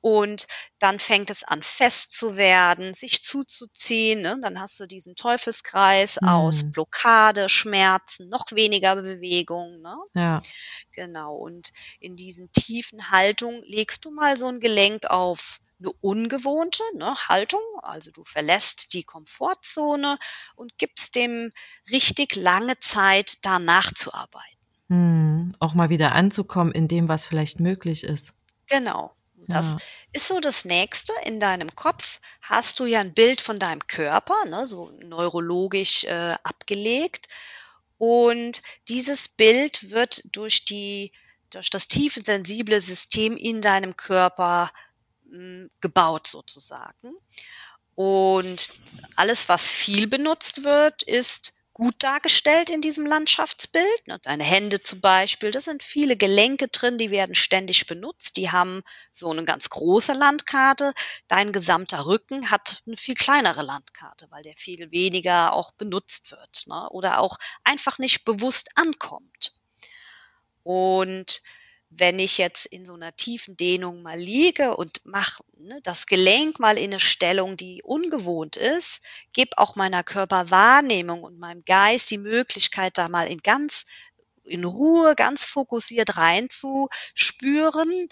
[0.00, 0.46] und
[0.78, 4.22] dann fängt es an fest zu werden, sich zuzuziehen.
[4.22, 4.38] Ne?
[4.40, 6.28] Dann hast du diesen Teufelskreis mhm.
[6.28, 9.82] aus Blockade, Schmerzen, noch weniger Bewegung.
[9.82, 9.96] Ne?
[10.14, 10.42] Ja.
[10.92, 11.36] Genau.
[11.36, 17.14] Und in diesen tiefen Haltungen legst du mal so ein Gelenk auf eine ungewohnte ne,
[17.28, 17.60] Haltung.
[17.82, 20.18] Also du verlässt die Komfortzone
[20.54, 21.50] und gibst dem
[21.90, 24.58] richtig lange Zeit, da nachzuarbeiten.
[24.88, 28.34] Hm, auch mal wieder anzukommen in dem, was vielleicht möglich ist.
[28.66, 29.14] Genau.
[29.48, 29.76] Das ja.
[30.12, 31.12] ist so das Nächste.
[31.24, 36.36] In deinem Kopf hast du ja ein Bild von deinem Körper, ne, so neurologisch äh,
[36.42, 37.28] abgelegt.
[37.98, 41.12] Und dieses Bild wird durch die
[41.50, 44.70] durch das tiefensensible System in deinem Körper
[45.80, 47.14] gebaut sozusagen.
[47.94, 48.70] Und
[49.16, 54.06] alles, was viel benutzt wird, ist gut dargestellt in diesem Landschaftsbild.
[54.06, 58.36] Ne, deine Hände zum Beispiel, da sind viele Gelenke drin, die werden ständig benutzt.
[58.36, 60.92] Die haben so eine ganz große Landkarte.
[61.28, 66.64] Dein gesamter Rücken hat eine viel kleinere Landkarte, weil der viel weniger auch benutzt wird
[66.66, 66.88] ne?
[66.90, 69.52] oder auch einfach nicht bewusst ankommt.
[70.62, 71.40] Und
[71.90, 76.60] wenn ich jetzt in so einer tiefen Dehnung mal liege und mache ne, das Gelenk
[76.60, 82.18] mal in eine Stellung, die ungewohnt ist, gebe auch meiner Körperwahrnehmung und meinem Geist die
[82.18, 83.84] Möglichkeit, da mal in ganz
[84.44, 88.08] in Ruhe, ganz fokussiert reinzuspüren,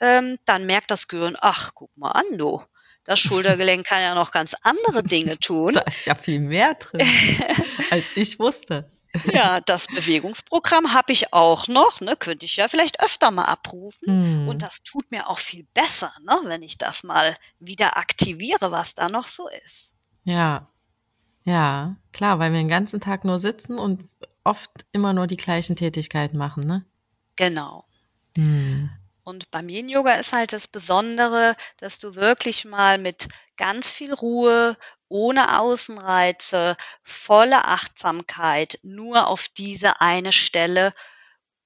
[0.00, 2.62] ähm, dann merkt das Gehirn, ach, guck mal an, du.
[3.04, 5.72] Das Schultergelenk kann ja noch ganz andere Dinge tun.
[5.74, 7.00] Da ist ja viel mehr drin,
[7.90, 8.90] als ich wusste.
[9.32, 14.08] Ja, das Bewegungsprogramm habe ich auch noch, ne, könnte ich ja vielleicht öfter mal abrufen.
[14.08, 14.48] Hm.
[14.48, 18.94] Und das tut mir auch viel besser, ne, wenn ich das mal wieder aktiviere, was
[18.94, 19.94] da noch so ist.
[20.24, 20.68] Ja,
[21.44, 24.08] ja, klar, weil wir den ganzen Tag nur sitzen und
[24.44, 26.84] oft immer nur die gleichen Tätigkeiten machen, ne?
[27.36, 27.84] Genau.
[28.36, 28.90] Hm.
[29.24, 33.28] Und beim Yin Yoga ist halt das Besondere, dass du wirklich mal mit
[33.62, 40.92] ganz viel Ruhe, ohne Außenreize, volle Achtsamkeit nur auf diese eine Stelle,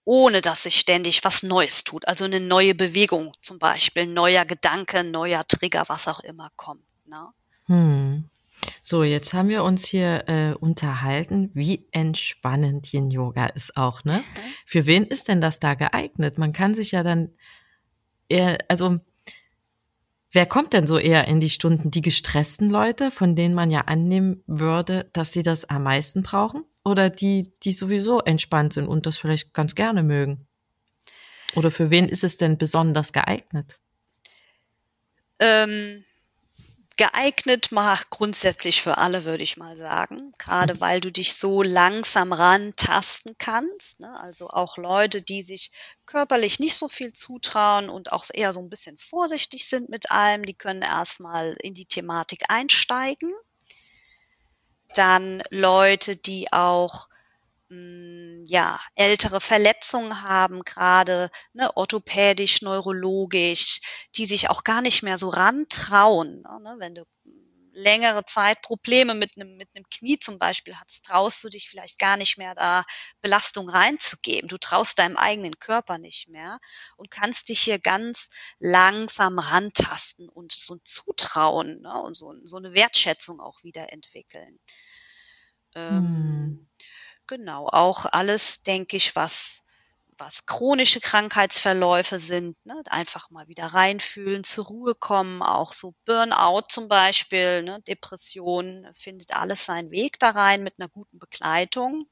[0.04, 2.06] ohne dass sich ständig was Neues tut.
[2.06, 6.84] Also eine neue Bewegung zum Beispiel, neuer Gedanke, neuer Trigger, was auch immer kommt.
[7.06, 7.28] Ne?
[7.64, 8.28] Hm.
[8.82, 14.22] So, jetzt haben wir uns hier äh, unterhalten, wie entspannend Yin Yoga ist auch, ne?
[14.66, 16.36] Für wen ist denn das da geeignet?
[16.36, 17.30] Man kann sich ja dann
[18.28, 19.00] eher, also
[20.32, 21.90] wer kommt denn so eher in die Stunden?
[21.90, 26.64] Die gestressten Leute, von denen man ja annehmen würde, dass sie das am meisten brauchen?
[26.84, 30.46] Oder die, die sowieso entspannt sind und das vielleicht ganz gerne mögen?
[31.54, 33.76] Oder für wen ist es denn besonders geeignet?
[35.38, 36.04] Ähm,
[36.96, 40.32] geeignet mal grundsätzlich für alle, würde ich mal sagen.
[40.38, 44.00] Gerade weil du dich so langsam rantasten kannst.
[44.00, 44.18] Ne?
[44.20, 45.70] Also auch Leute, die sich
[46.06, 50.44] körperlich nicht so viel zutrauen und auch eher so ein bisschen vorsichtig sind mit allem,
[50.44, 53.32] die können erstmal in die Thematik einsteigen.
[54.94, 57.08] Dann Leute, die auch
[58.46, 63.80] ja, ältere Verletzungen haben, gerade ne, orthopädisch, neurologisch,
[64.16, 66.42] die sich auch gar nicht mehr so rantrauen.
[66.42, 66.76] Ne?
[66.78, 67.04] Wenn du
[67.72, 72.16] längere Zeit Probleme mit einem, mit Knie zum Beispiel hast, traust du dich vielleicht gar
[72.16, 72.84] nicht mehr da
[73.20, 74.48] Belastung reinzugeben.
[74.48, 76.58] Du traust deinem eigenen Körper nicht mehr
[76.96, 82.56] und kannst dich hier ganz langsam rantasten und so ein Zutrauen ne, und so, so
[82.56, 84.58] eine Wertschätzung auch wieder entwickeln.
[85.74, 86.66] Ähm, Hm.
[87.26, 89.62] Genau, auch alles, denke ich, was,
[90.18, 92.82] was chronische Krankheitsverläufe sind, ne?
[92.88, 97.82] einfach mal wieder reinfühlen, zur Ruhe kommen, auch so Burnout zum Beispiel, ne?
[97.82, 102.06] Depression, findet alles seinen Weg da rein mit einer guten Begleitung.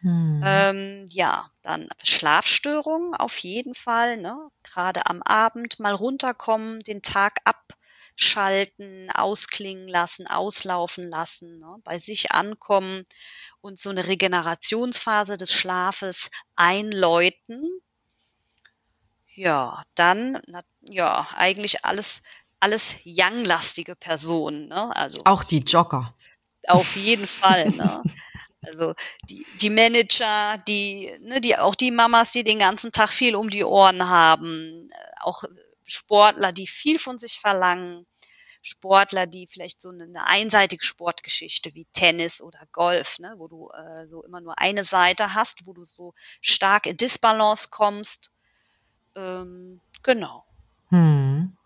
[0.00, 0.40] Hm.
[0.44, 4.50] Ähm, ja, dann Schlafstörungen auf jeden Fall, ne?
[4.62, 11.76] gerade am Abend mal runterkommen, den Tag abschalten, ausklingen lassen, auslaufen lassen, ne?
[11.84, 13.04] bei sich ankommen
[13.66, 17.68] und so eine Regenerationsphase des Schlafes einläuten.
[19.34, 22.22] Ja, dann, na, ja, eigentlich alles,
[22.60, 24.94] alles Yang-lastige Personen, ne?
[24.96, 26.14] Also Auch die Jogger.
[26.68, 28.02] auf jeden Fall, ne?
[28.62, 28.94] Also
[29.28, 33.50] die, die Manager, die, ne, die, auch die Mamas, die den ganzen Tag viel um
[33.50, 35.44] die Ohren haben, äh, auch
[35.86, 38.06] Sportler, die viel von sich verlangen,
[38.66, 44.08] Sportler, die vielleicht so eine, einseitige Sportgeschichte wie Tennis oder Golf, ne, wo du äh,
[44.08, 48.32] so immer nur eine Seite hast, wo du so stark in Disbalance kommst.
[49.14, 50.44] Ähm, genau.
[50.88, 51.56] Hm.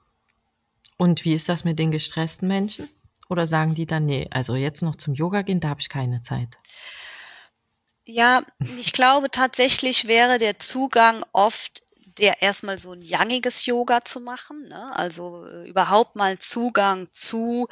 [0.99, 2.91] Und wie ist das mit den gestressten Menschen?
[3.31, 6.21] Oder sagen die dann, nee, also jetzt noch zum Yoga gehen, da habe ich keine
[6.21, 6.59] Zeit.
[8.05, 8.43] Ja,
[8.79, 11.83] ich glaube tatsächlich wäre der Zugang oft
[12.21, 14.95] der erstmal so ein yangiges Yoga zu machen, ne?
[14.95, 17.67] also äh, überhaupt mal Zugang zu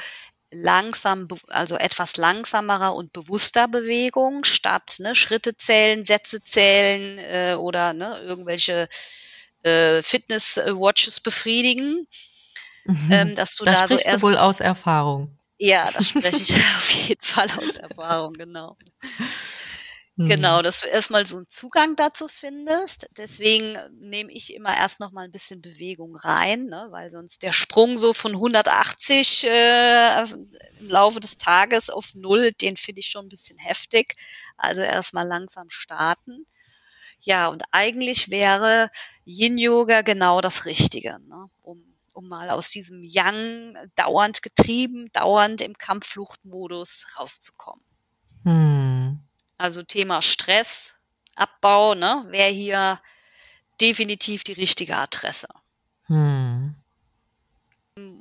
[0.50, 7.92] langsam, also etwas langsamerer und bewusster Bewegung statt ne, Schritte zählen, Sätze zählen äh, oder
[7.92, 8.88] ne, irgendwelche
[9.62, 12.06] äh, Fitness-Watches befriedigen,
[13.10, 15.38] ähm, dass du da da so sprichst du erst wohl aus Erfahrung.
[15.58, 18.76] ja, da spreche ich auf jeden Fall aus Erfahrung, genau.
[20.26, 23.08] Genau, dass du erstmal so einen Zugang dazu findest.
[23.16, 26.88] Deswegen nehme ich immer erst noch mal ein bisschen Bewegung rein, ne?
[26.90, 30.22] weil sonst der Sprung so von 180 äh,
[30.80, 34.14] im Laufe des Tages auf null, den finde ich schon ein bisschen heftig.
[34.56, 36.44] Also erstmal langsam starten.
[37.20, 38.90] Ja, und eigentlich wäre
[39.24, 41.48] Yin-Yoga genau das Richtige, ne?
[41.62, 41.80] um,
[42.12, 47.84] um mal aus diesem Yang dauernd getrieben, dauernd im Kampffluchtmodus rauszukommen.
[48.42, 48.97] Hm.
[49.58, 50.94] Also Thema Stress,
[51.34, 53.00] Abbau, ne, wäre hier
[53.80, 55.48] definitiv die richtige Adresse.
[56.04, 56.74] Hm.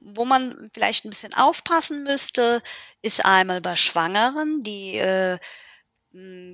[0.01, 2.63] Wo man vielleicht ein bisschen aufpassen müsste,
[3.03, 5.37] ist einmal bei Schwangeren, die äh,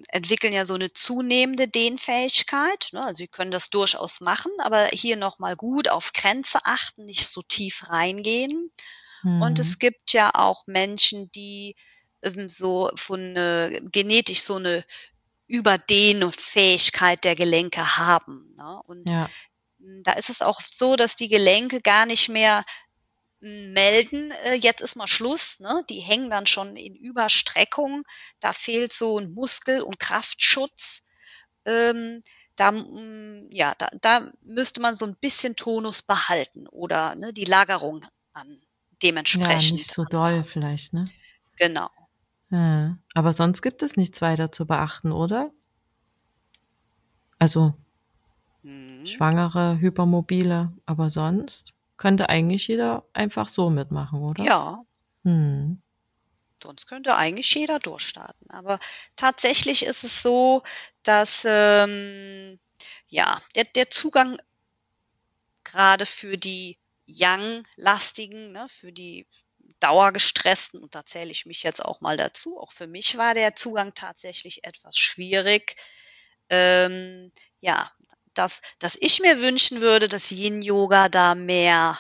[0.09, 2.89] entwickeln ja so eine zunehmende Dehnfähigkeit.
[2.91, 3.01] Ne?
[3.01, 7.41] Also sie können das durchaus machen, aber hier nochmal gut auf Grenze achten, nicht so
[7.41, 8.71] tief reingehen.
[9.23, 9.61] Und Hm.
[9.61, 11.75] es gibt ja auch Menschen, die
[12.23, 14.85] ähm, so von äh, genetisch so eine
[15.47, 18.53] Überdehnfähigkeit der Gelenke haben.
[18.57, 18.81] Ne?
[18.87, 19.29] Und Ja.
[19.79, 22.63] hm, da ist es auch so, dass die Gelenke gar nicht mehr
[23.41, 25.59] hm, melden, äh, jetzt ist mal Schluss.
[25.59, 25.83] Ne?
[25.89, 28.03] Die hängen dann schon in Überstreckung.
[28.39, 31.03] Da fehlt so ein Muskel- und Kraftschutz.
[31.65, 32.23] Ähm,
[32.55, 37.45] da, hm, ja, da, da müsste man so ein bisschen Tonus behalten oder ne, die
[37.45, 38.61] Lagerung an
[39.01, 39.71] dementsprechend.
[39.71, 41.05] Ja, nicht so doll vielleicht, ne?
[41.57, 41.89] Genau.
[42.53, 45.49] Ja, aber sonst gibt es nichts weiter zu beachten, oder?
[47.39, 47.73] Also
[48.61, 49.07] hm.
[49.07, 54.43] Schwangere, Hypermobile, aber sonst könnte eigentlich jeder einfach so mitmachen, oder?
[54.43, 54.85] Ja.
[55.23, 55.81] Hm.
[56.61, 58.51] Sonst könnte eigentlich jeder durchstarten.
[58.51, 58.79] Aber
[59.15, 60.61] tatsächlich ist es so,
[61.01, 62.59] dass ähm,
[63.07, 64.37] ja, der, der Zugang
[65.63, 69.25] gerade für die Young-Lastigen, ne, für die
[69.79, 73.55] Dauergestressten, und da zähle ich mich jetzt auch mal dazu, auch für mich war der
[73.55, 75.75] Zugang tatsächlich etwas schwierig.
[76.49, 77.91] Ähm, ja,
[78.33, 81.99] dass, dass ich mir wünschen würde, dass Yin-Yoga da mehr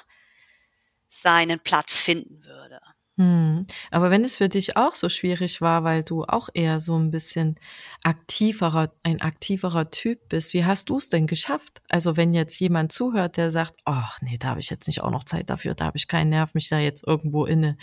[1.09, 2.81] seinen Platz finden würde.
[3.17, 3.67] Hm.
[3.91, 7.11] Aber wenn es für dich auch so schwierig war, weil du auch eher so ein
[7.11, 7.59] bisschen
[8.03, 11.83] aktiverer, ein aktiverer Typ bist, wie hast du es denn geschafft?
[11.89, 15.11] Also wenn jetzt jemand zuhört, der sagt, ach nee, da habe ich jetzt nicht auch
[15.11, 17.77] noch Zeit dafür, da habe ich keinen Nerv, mich da jetzt irgendwo in eine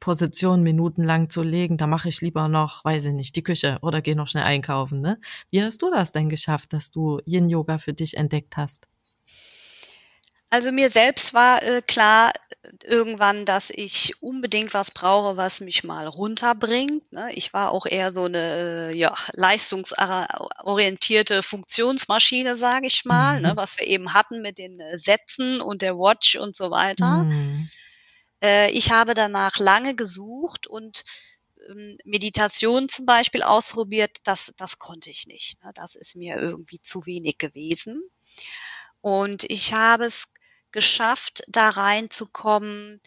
[0.00, 4.02] Position minutenlang zu legen, da mache ich lieber noch, weiß ich nicht, die Küche oder
[4.02, 5.00] gehe noch schnell einkaufen.
[5.00, 5.20] Ne?
[5.50, 8.88] Wie hast du das denn geschafft, dass du Yin-Yoga für dich entdeckt hast?
[10.52, 12.30] Also mir selbst war äh, klar
[12.84, 17.10] irgendwann, dass ich unbedingt was brauche, was mich mal runterbringt.
[17.10, 17.32] Ne?
[17.32, 23.38] Ich war auch eher so eine äh, ja, leistungsorientierte Funktionsmaschine, sage ich mal, ne?
[23.38, 23.44] mhm.
[23.44, 23.56] ne?
[23.56, 27.24] was wir eben hatten mit den äh, Sätzen und der Watch und so weiter.
[27.24, 27.70] Mhm.
[28.42, 31.02] Äh, ich habe danach lange gesucht und
[31.70, 34.18] ähm, Meditation zum Beispiel ausprobiert.
[34.24, 35.64] Das, das konnte ich nicht.
[35.64, 35.70] Ne?
[35.74, 38.02] Das ist mir irgendwie zu wenig gewesen.
[39.02, 40.31] Und ich habe es
[40.72, 43.00] geschafft, da reinzukommen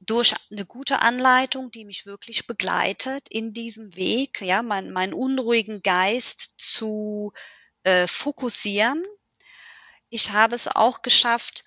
[0.00, 5.82] durch eine gute Anleitung, die mich wirklich begleitet in diesem Weg, ja, mein, meinen unruhigen
[5.82, 7.32] Geist zu
[7.82, 9.02] äh, fokussieren.
[10.08, 11.64] Ich habe es auch geschafft,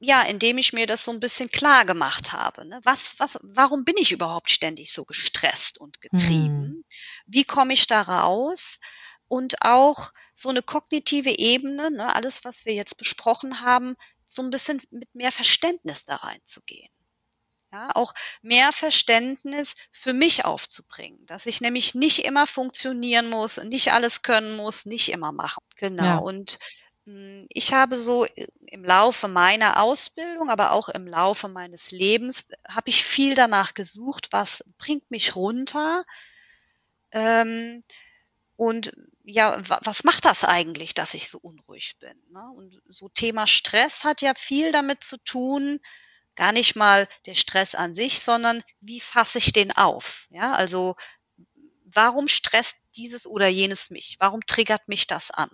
[0.00, 2.64] ja, indem ich mir das so ein bisschen klar gemacht habe.
[2.66, 2.80] Ne?
[2.84, 6.62] Was, was, warum bin ich überhaupt ständig so gestresst und getrieben?
[6.62, 6.84] Hm.
[7.26, 8.80] Wie komme ich da raus?
[9.28, 13.94] Und auch so eine kognitive Ebene, ne, alles, was wir jetzt besprochen haben,
[14.30, 16.90] so ein bisschen mit mehr Verständnis da reinzugehen.
[17.72, 23.92] Ja, auch mehr Verständnis für mich aufzubringen, dass ich nämlich nicht immer funktionieren muss, nicht
[23.92, 25.62] alles können muss, nicht immer machen.
[25.76, 26.04] Genau.
[26.04, 26.16] Ja.
[26.16, 26.58] Und
[27.06, 28.26] hm, ich habe so
[28.66, 34.28] im Laufe meiner Ausbildung, aber auch im Laufe meines Lebens, habe ich viel danach gesucht,
[34.32, 36.04] was bringt mich runter.
[37.12, 37.84] Ähm,
[38.56, 38.92] und
[39.30, 42.14] ja, was macht das eigentlich, dass ich so unruhig bin?
[42.30, 42.42] Ne?
[42.56, 45.80] Und so Thema Stress hat ja viel damit zu tun,
[46.36, 50.26] gar nicht mal der Stress an sich, sondern wie fasse ich den auf?
[50.30, 50.96] Ja, also
[51.84, 54.16] warum stresst dieses oder jenes mich?
[54.18, 55.50] Warum triggert mich das an?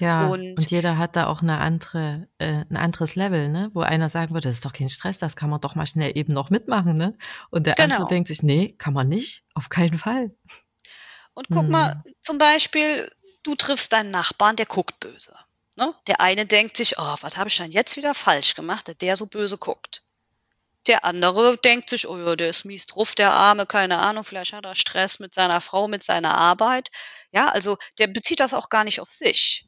[0.00, 3.70] Ja, und, und jeder hat da auch eine andere, äh, ein anderes Level, ne?
[3.74, 6.16] Wo einer sagen würde, das ist doch kein Stress, das kann man doch mal schnell
[6.16, 7.16] eben noch mitmachen, ne?
[7.50, 7.94] Und der genau.
[7.94, 10.34] andere denkt sich, nee, kann man nicht, auf keinen Fall.
[11.34, 11.70] Und guck hm.
[11.70, 13.10] mal, zum Beispiel,
[13.42, 15.36] du triffst deinen Nachbarn, der guckt böse.
[15.76, 15.92] Ne?
[16.06, 19.16] Der eine denkt sich, oh, was habe ich denn jetzt wieder falsch gemacht, dass der
[19.16, 20.02] so böse guckt.
[20.86, 24.52] Der andere denkt sich, oh ja, der ist mies drauf, der Arme, keine Ahnung, vielleicht
[24.52, 26.90] hat er Stress mit seiner Frau, mit seiner Arbeit.
[27.32, 29.66] Ja, also der bezieht das auch gar nicht auf sich.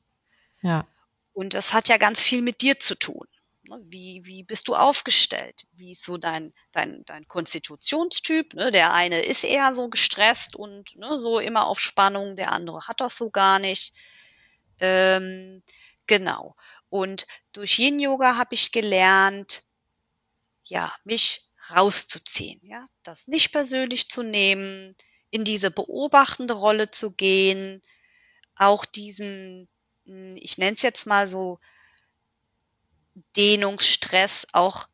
[0.62, 0.86] Ja.
[1.32, 3.26] Und das hat ja ganz viel mit dir zu tun.
[3.68, 3.80] Ne?
[3.84, 5.66] Wie, wie bist du aufgestellt?
[5.72, 8.54] Wie ist so dein, dein, dein Konstitutionstyp?
[8.54, 8.70] Ne?
[8.70, 13.00] Der eine ist eher so gestresst und ne, so immer auf Spannung, der andere hat
[13.00, 13.92] das so gar nicht.
[14.78, 15.62] Ähm,
[16.06, 16.54] genau.
[16.88, 19.62] Und durch Yin Yoga habe ich gelernt,
[20.64, 24.94] ja, mich rauszuziehen, ja, das nicht persönlich zu nehmen,
[25.30, 27.82] in diese beobachtende Rolle zu gehen,
[28.54, 29.68] auch diesen,
[30.06, 31.58] hm, ich nenne es jetzt mal so,
[33.36, 34.88] Dehnungsstress auch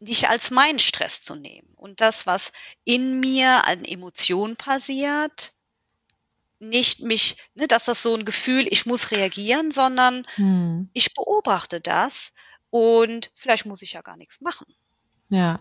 [0.00, 1.72] nicht als meinen Stress zu nehmen.
[1.76, 2.52] Und das, was
[2.84, 5.52] in mir an Emotionen passiert,
[6.58, 10.88] nicht mich, ne, dass das so ein Gefühl, ich muss reagieren, sondern hm.
[10.92, 12.32] ich beobachte das
[12.70, 14.66] und vielleicht muss ich ja gar nichts machen.
[15.28, 15.60] Ja,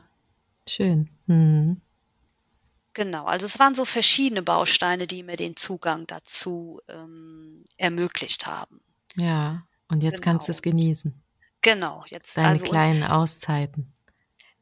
[0.68, 1.10] schön.
[1.28, 1.82] Hm.
[2.94, 8.82] Genau, also es waren so verschiedene Bausteine, die mir den Zugang dazu ähm, ermöglicht haben.
[9.16, 9.66] Ja.
[9.92, 10.34] Und jetzt genau.
[10.34, 11.24] kannst du es genießen.
[11.62, 13.94] Genau, jetzt deine also, kleinen Auszeiten.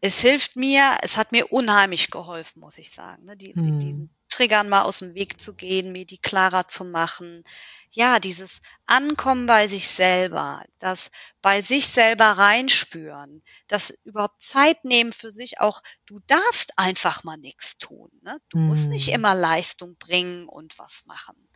[0.01, 3.37] Es hilft mir, es hat mir unheimlich geholfen, muss ich sagen, ne?
[3.37, 7.43] Die, diesen Triggern mal aus dem Weg zu gehen, mir die klarer zu machen.
[7.91, 11.11] ja, dieses Ankommen bei sich selber, das
[11.41, 17.37] bei sich selber reinspüren, das überhaupt Zeit nehmen für sich auch, du darfst einfach mal
[17.37, 18.11] nichts tun.
[18.21, 18.39] Ne?
[18.49, 19.15] Du musst nicht Hm.
[19.15, 21.48] immer Leistung bringen und was machen.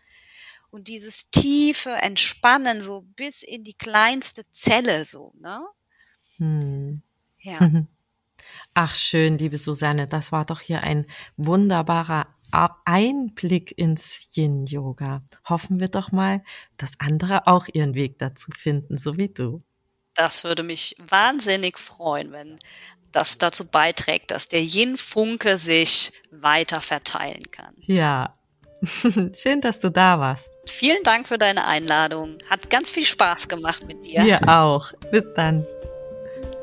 [0.73, 5.63] Und dieses tiefe Entspannen, so bis in die kleinste Zelle, so, ne?
[6.37, 7.03] Hm.
[7.39, 7.59] Ja.
[8.73, 11.05] Ach schön, liebe Susanne, das war doch hier ein
[11.37, 12.25] wunderbarer
[12.85, 15.21] Einblick ins Yin-Yoga.
[15.47, 16.43] Hoffen wir doch mal,
[16.77, 19.61] dass andere auch ihren Weg dazu finden, so wie du.
[20.15, 22.57] Das würde mich wahnsinnig freuen, wenn
[23.11, 27.75] das dazu beiträgt, dass der Yin-Funke sich weiter verteilen kann.
[27.77, 28.39] Ja,
[29.35, 30.51] schön, dass du da warst.
[30.65, 32.37] Vielen Dank für deine Einladung.
[32.49, 34.23] Hat ganz viel Spaß gemacht mit dir.
[34.23, 34.91] Mir auch.
[35.11, 35.65] Bis dann.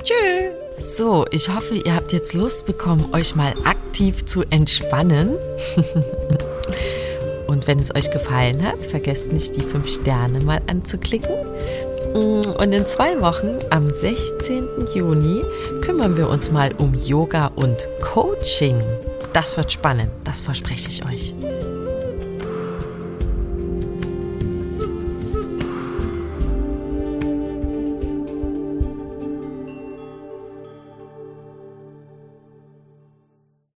[0.02, 0.96] Tschüss.
[0.96, 5.36] So, ich hoffe, ihr habt jetzt Lust bekommen, euch mal aktiv zu entspannen.
[7.46, 11.34] Und wenn es euch gefallen hat, vergesst nicht, die fünf Sterne mal anzuklicken.
[12.14, 14.68] Und in zwei Wochen, am 16.
[14.94, 15.42] Juni,
[15.80, 18.82] kümmern wir uns mal um Yoga und Coaching.
[19.32, 21.34] Das wird spannend, das verspreche ich euch.